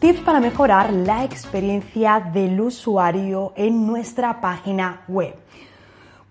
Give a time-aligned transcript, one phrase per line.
[0.00, 5.34] Tips para mejorar la experiencia del usuario en nuestra página web.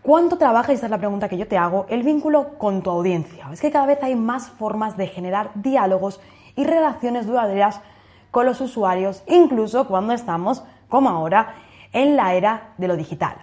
[0.00, 3.50] ¿Cuánto trabaja, esta es la pregunta que yo te hago, el vínculo con tu audiencia?
[3.52, 6.22] Es que cada vez hay más formas de generar diálogos
[6.56, 7.82] y relaciones duraderas
[8.30, 11.56] con los usuarios, incluso cuando estamos, como ahora,
[11.92, 13.34] en la era de lo digital.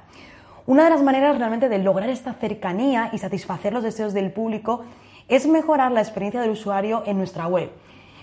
[0.66, 4.84] Una de las maneras realmente de lograr esta cercanía y satisfacer los deseos del público
[5.28, 7.70] es mejorar la experiencia del usuario en nuestra web.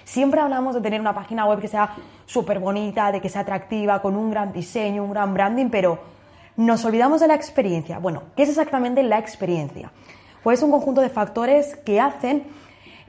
[0.04, 4.00] Siempre hablamos de tener una página web que sea súper bonita, de que sea atractiva,
[4.02, 5.98] con un gran diseño, un gran branding, pero
[6.56, 7.98] nos olvidamos de la experiencia.
[7.98, 9.90] Bueno, ¿qué es exactamente la experiencia?
[10.42, 12.44] Pues un conjunto de factores que hacen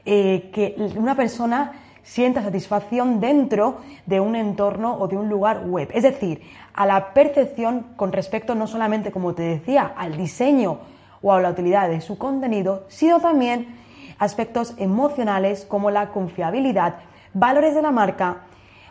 [0.04, 5.90] eh, que una persona sienta satisfacción dentro de un entorno o de un lugar web.
[5.92, 6.40] Es decir,
[6.72, 10.78] a la percepción con respecto no solamente, como te decía, al diseño
[11.20, 13.76] o a la utilidad de su contenido, sino también
[14.18, 16.96] aspectos emocionales como la confiabilidad,
[17.34, 18.42] valores de la marca,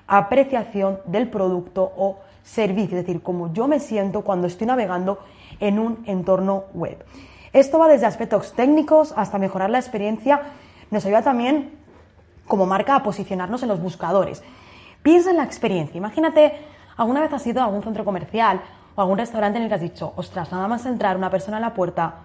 [0.07, 5.19] apreciación del producto o servicio, es decir, cómo yo me siento cuando estoy navegando
[5.59, 7.03] en un entorno web.
[7.53, 10.41] Esto va desde aspectos técnicos hasta mejorar la experiencia,
[10.91, 11.71] nos ayuda también
[12.47, 14.43] como marca a posicionarnos en los buscadores.
[15.01, 16.53] Piensa en la experiencia, imagínate,
[16.97, 18.61] alguna vez has ido a algún centro comercial
[18.95, 21.57] o a algún restaurante en el que has dicho, ostras, nada más entrar una persona
[21.57, 22.15] a la puerta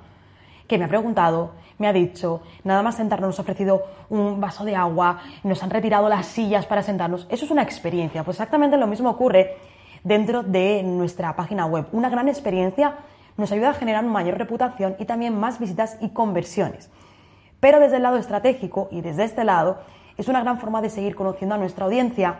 [0.70, 4.64] que me ha preguntado, me ha dicho, nada más sentarnos, nos ha ofrecido un vaso
[4.64, 7.26] de agua, nos han retirado las sillas para sentarnos.
[7.28, 8.22] Eso es una experiencia.
[8.22, 9.56] Pues exactamente lo mismo ocurre
[10.04, 11.88] dentro de nuestra página web.
[11.90, 12.98] Una gran experiencia
[13.36, 16.88] nos ayuda a generar mayor reputación y también más visitas y conversiones.
[17.58, 19.78] Pero desde el lado estratégico y desde este lado
[20.18, 22.36] es una gran forma de seguir conociendo a nuestra audiencia,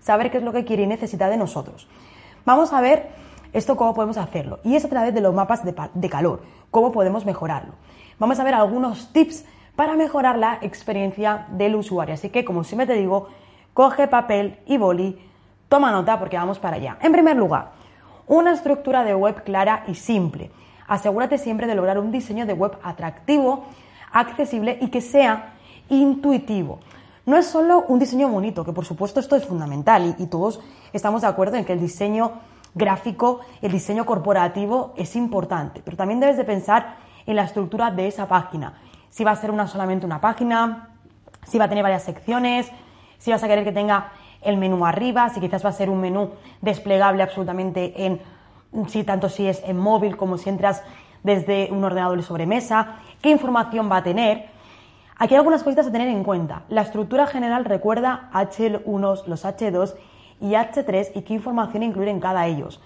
[0.00, 1.86] saber qué es lo que quiere y necesita de nosotros.
[2.46, 3.10] Vamos a ver
[3.54, 4.58] esto cómo podemos hacerlo.
[4.64, 7.72] Y es a través de los mapas de, calor, cómo podemos mejorarlo.
[8.18, 9.44] Vamos a ver algunos tips
[9.76, 12.14] para mejorar la experiencia del usuario.
[12.14, 13.28] Así que, como siempre te digo,
[13.72, 15.18] coge papel y boli,
[15.68, 16.98] toma nota porque vamos para allá.
[17.00, 17.70] En primer lugar,
[18.26, 20.50] una estructura de web clara y simple.
[20.88, 23.66] Asegúrate siempre de lograr un diseño de web atractivo,
[24.12, 25.54] accesible y que sea
[25.88, 26.80] intuitivo.
[27.24, 30.60] No es solo un diseño bonito, que por supuesto esto es fundamental y, y todos
[30.92, 32.32] estamos de acuerdo en que el diseño
[32.74, 36.96] gráfico, el diseño corporativo es importante, pero también debes de pensar
[37.26, 38.74] en la estructura de esa página.
[39.10, 40.88] Si va a ser una solamente una página,
[41.46, 42.70] si va a tener varias secciones,
[43.18, 44.12] si vas a querer que tenga
[44.42, 46.30] el menú arriba, si quizás va a ser un menú
[46.60, 48.20] desplegable absolutamente en,
[48.88, 50.82] si tanto si es en móvil como si entras
[51.22, 54.46] desde un ordenador de sobremesa, qué información va a tener.
[55.16, 56.64] Aquí hay algunas cositas a tener en cuenta.
[56.68, 59.94] La estructura general recuerda H1, los H2
[60.40, 62.80] y H3 y qué información incluir en cada ellos.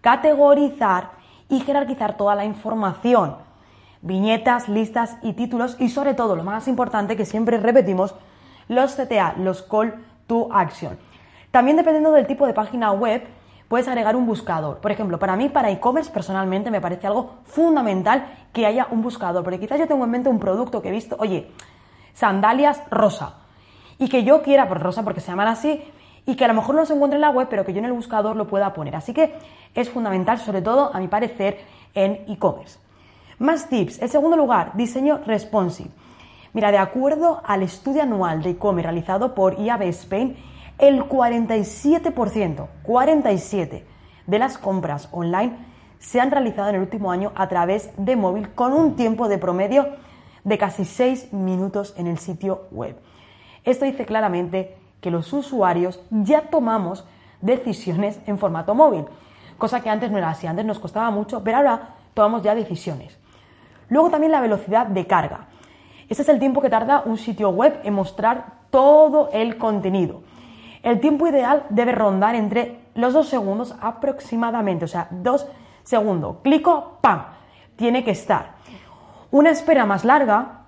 [0.00, 1.12] Categorizar
[1.48, 3.36] y jerarquizar toda la información.
[4.02, 8.14] Viñetas, listas y títulos y sobre todo, lo más importante que siempre repetimos,
[8.68, 9.94] los CTA, los Call
[10.26, 10.98] to Action.
[11.50, 13.22] También dependiendo del tipo de página web,
[13.68, 14.78] puedes agregar un buscador.
[14.78, 19.42] Por ejemplo, para mí, para e-commerce, personalmente me parece algo fundamental que haya un buscador,
[19.42, 21.50] porque quizás yo tengo en mente un producto que he visto, oye,
[22.12, 23.36] sandalias rosa,
[23.98, 25.82] y que yo quiera, por rosa porque se llaman así,
[26.26, 27.84] y que a lo mejor no se encuentre en la web, pero que yo en
[27.84, 28.96] el buscador lo pueda poner.
[28.96, 29.34] Así que
[29.74, 31.58] es fundamental, sobre todo, a mi parecer,
[31.94, 32.78] en e-commerce.
[33.38, 34.00] Más tips.
[34.00, 35.90] En segundo lugar, diseño responsive.
[36.52, 40.36] Mira, de acuerdo al estudio anual de e-commerce realizado por IAB Spain,
[40.78, 43.86] el 47%, 47
[44.26, 45.56] de las compras online
[45.98, 49.38] se han realizado en el último año a través de móvil con un tiempo de
[49.38, 49.88] promedio
[50.44, 52.96] de casi 6 minutos en el sitio web.
[53.64, 57.04] Esto dice claramente que los usuarios ya tomamos
[57.42, 59.04] decisiones en formato móvil,
[59.58, 63.14] cosa que antes no era así, antes nos costaba mucho, pero ahora tomamos ya decisiones.
[63.90, 65.48] Luego también la velocidad de carga.
[66.08, 70.22] Ese es el tiempo que tarda un sitio web en mostrar todo el contenido.
[70.82, 75.46] El tiempo ideal debe rondar entre los dos segundos aproximadamente, o sea, dos
[75.82, 76.36] segundos.
[76.42, 77.24] Clico, ¡pam!
[77.76, 78.52] Tiene que estar.
[79.30, 80.62] Una espera más larga,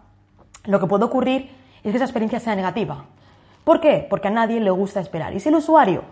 [0.67, 1.51] lo que puede ocurrir
[1.83, 3.07] es que esa experiencia sea negativa.
[3.67, 4.07] ¿Por qué?
[4.09, 5.35] Porque a nadie le gusta esperar.
[5.35, 6.05] Y si el usuario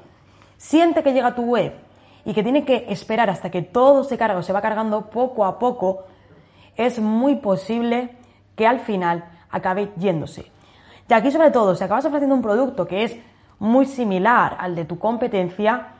[0.56, 1.72] siente que llega a tu web
[2.24, 5.44] y que tiene que esperar hasta que todo se carga o se va cargando poco
[5.44, 6.02] a poco,
[6.74, 8.16] es muy posible
[8.56, 10.50] que al final acabe yéndose.
[11.08, 13.16] Y aquí sobre todo, si acabas ofreciendo un producto que es
[13.60, 15.90] muy similar al de tu competencia,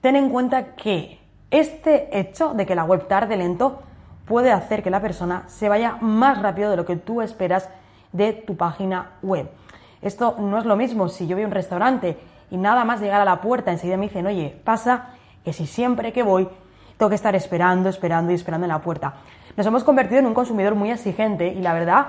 [0.00, 3.82] ten en cuenta que este hecho de que la web tarde lento
[4.24, 7.68] puede hacer que la persona se vaya más rápido de lo que tú esperas
[8.12, 9.50] de tu página web.
[10.04, 12.18] Esto no es lo mismo si yo voy a un restaurante
[12.50, 15.08] y nada más llegar a la puerta enseguida me dicen, oye, pasa
[15.42, 16.46] que si siempre que voy
[16.98, 19.14] tengo que estar esperando, esperando y esperando en la puerta.
[19.56, 22.06] Nos hemos convertido en un consumidor muy exigente y la verdad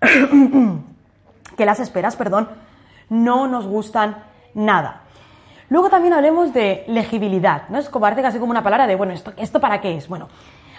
[1.56, 2.48] que las esperas, perdón,
[3.10, 4.24] no nos gustan
[4.54, 5.02] nada.
[5.68, 7.78] Luego también hablemos de legibilidad, ¿no?
[7.78, 10.08] Es como casi como una palabra de, bueno, ¿esto, ¿esto para qué es?
[10.08, 10.28] Bueno,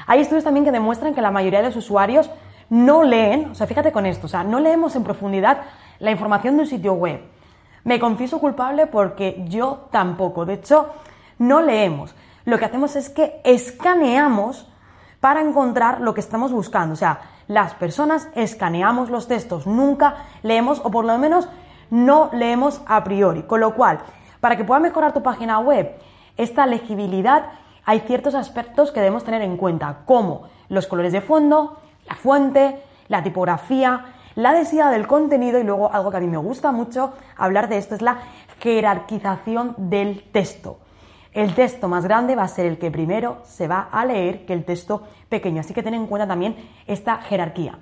[0.07, 2.29] hay estudios también que demuestran que la mayoría de los usuarios
[2.69, 5.61] no leen, o sea, fíjate con esto, o sea, no leemos en profundidad
[5.99, 7.21] la información de un sitio web.
[7.83, 10.45] Me confieso culpable porque yo tampoco.
[10.45, 10.89] De hecho,
[11.37, 12.13] no leemos.
[12.45, 14.67] Lo que hacemos es que escaneamos
[15.19, 16.93] para encontrar lo que estamos buscando.
[16.93, 21.49] O sea, las personas escaneamos los textos, nunca leemos o por lo menos
[21.89, 23.43] no leemos a priori.
[23.43, 23.99] Con lo cual,
[24.39, 25.97] para que pueda mejorar tu página web,
[26.37, 27.47] esta legibilidad,
[27.85, 31.78] hay ciertos aspectos que debemos tener en cuenta, como los colores de fondo,
[32.09, 36.37] la fuente, la tipografía, la densidad del contenido y luego algo que a mí me
[36.37, 38.19] gusta mucho hablar de esto es la
[38.59, 40.79] jerarquización del texto.
[41.31, 44.53] El texto más grande va a ser el que primero se va a leer que
[44.53, 46.55] el texto pequeño, así que ten en cuenta también
[46.87, 47.77] esta jerarquía.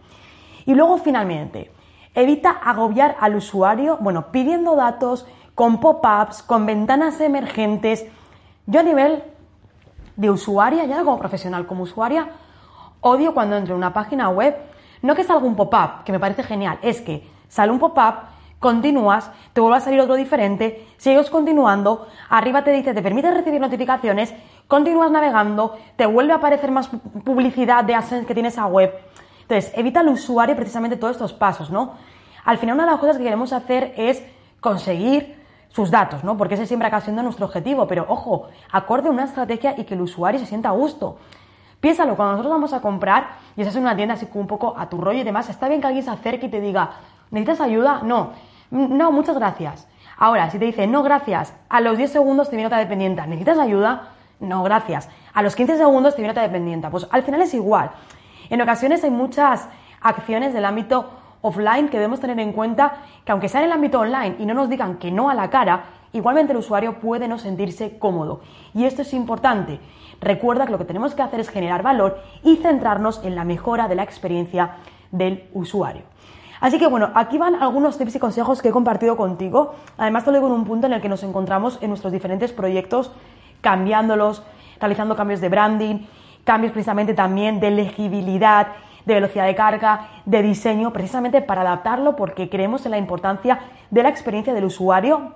[0.66, 1.72] Y luego finalmente,
[2.14, 5.26] evita agobiar al usuario, bueno, pidiendo datos,
[5.56, 8.06] con pop-ups, con ventanas emergentes.
[8.66, 9.24] Yo a nivel
[10.18, 12.28] de usuaria, ya como profesional, como usuaria,
[13.02, 14.56] odio cuando entro en una página web,
[15.02, 18.16] no que salga un pop-up, que me parece genial, es que sale un pop-up,
[18.60, 23.62] continúas, te vuelve a salir otro diferente, sigues continuando, arriba te dice, te permite recibir
[23.62, 24.34] notificaciones,
[24.68, 26.90] continúas navegando, te vuelve a aparecer más
[27.24, 28.94] publicidad de AdSense que tiene esa web.
[29.42, 31.94] Entonces, evita al usuario precisamente todos estos pasos, ¿no?
[32.44, 34.24] Al final, una de las cosas que queremos hacer es
[34.60, 35.38] conseguir
[35.70, 36.38] sus datos, ¿no?
[36.38, 40.02] Porque ese siempre acaba siendo nuestro objetivo, pero ojo, acorde una estrategia y que el
[40.02, 41.18] usuario se sienta a gusto.
[41.80, 44.76] Piénsalo, cuando nosotros vamos a comprar y estás en una tienda así como un poco
[44.78, 46.92] a tu rollo y demás, está bien que alguien se acerque y te diga,
[47.30, 48.02] ¿necesitas ayuda?
[48.04, 48.32] No,
[48.72, 49.88] no, muchas gracias.
[50.18, 53.22] Ahora, si te dice, no, gracias, a los 10 segundos te viene otra dependiente.
[53.28, 54.10] ¿Necesitas ayuda?
[54.40, 55.10] No, gracias.
[55.34, 56.90] A los 15 segundos te viene otra dependiente.
[56.90, 57.92] Pues al final es igual.
[58.50, 59.70] En ocasiones hay muchas
[60.02, 61.10] acciones del ámbito
[61.48, 64.54] offline que debemos tener en cuenta que aunque sea en el ámbito online y no
[64.54, 68.42] nos digan que no a la cara, igualmente el usuario puede no sentirse cómodo.
[68.74, 69.80] Y esto es importante.
[70.22, 73.88] Recuerda que lo que tenemos que hacer es generar valor y centrarnos en la mejora
[73.88, 74.76] de la experiencia
[75.12, 76.04] del usuario.
[76.60, 79.76] Así que bueno, aquí van algunos tips y consejos que he compartido contigo.
[79.98, 82.52] Además te lo digo en un punto en el que nos encontramos en nuestros diferentes
[82.52, 83.12] proyectos,
[83.62, 84.44] cambiándolos,
[84.80, 86.00] realizando cambios de branding,
[86.44, 88.68] cambios precisamente también de legibilidad,
[89.08, 93.60] de velocidad de carga, de diseño, precisamente para adaptarlo porque creemos en la importancia
[93.90, 95.34] de la experiencia del usuario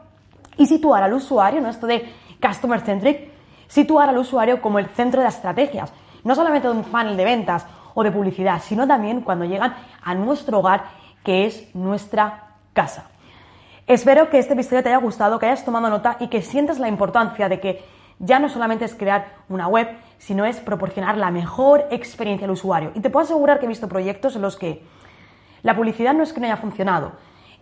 [0.58, 1.70] y situar al usuario, ¿no?
[1.70, 3.30] esto de customer centric,
[3.68, 5.94] situar al usuario como el centro de las estrategias,
[6.26, 9.74] no solamente de un funnel de ventas o de publicidad, sino también cuando llegan
[10.04, 10.84] a nuestro hogar,
[11.24, 13.06] que es nuestra casa.
[13.88, 16.90] Espero que este episodio te haya gustado, que hayas tomado nota y que sientas la
[16.90, 17.86] importancia de que
[18.22, 19.88] ya no solamente es crear una web,
[20.20, 22.92] sino es proporcionar la mejor experiencia al usuario.
[22.94, 24.84] Y te puedo asegurar que he visto proyectos en los que
[25.64, 27.14] la publicidad no es que no haya funcionado,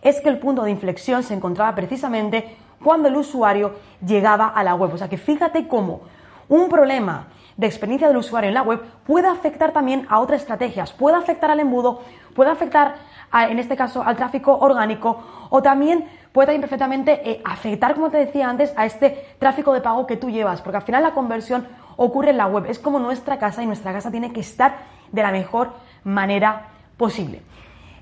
[0.02, 3.74] es que el punto de inflexión se encontraba precisamente cuando el usuario
[4.06, 4.94] llegaba a la web.
[4.94, 6.02] O sea que fíjate cómo
[6.48, 7.28] un problema
[7.60, 11.50] de experiencia del usuario en la web puede afectar también a otras estrategias, puede afectar
[11.50, 12.00] al embudo,
[12.34, 12.94] puede afectar,
[13.32, 18.16] en este caso, al tráfico orgánico o también puede también perfectamente eh, afectar, como te
[18.16, 21.68] decía antes, a este tráfico de pago que tú llevas, porque al final la conversión
[21.96, 24.78] ocurre en la web, es como nuestra casa y nuestra casa tiene que estar
[25.12, 27.42] de la mejor manera posible.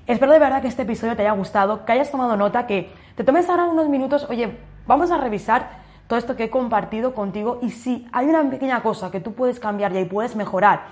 [0.07, 3.25] Espero de verdad que este episodio te haya gustado, que hayas tomado nota, que te
[3.25, 5.78] tomes ahora unos minutos, oye, vamos a revisar
[6.09, 9.59] todo esto que he compartido contigo y si hay una pequeña cosa que tú puedes
[9.59, 10.87] cambiar y puedes mejorar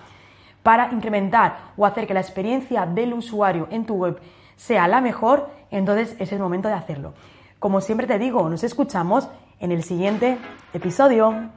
[0.62, 4.20] para incrementar o hacer que la experiencia del usuario en tu web
[4.58, 7.16] sea la mejor, entonces es el momento de hacerlo.
[7.58, 9.28] Como siempre te digo, nos escuchamos
[9.60, 10.38] en el siguiente
[10.72, 11.50] episodio.